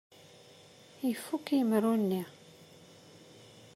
[1.11, 2.23] Ifukk yemru-nni.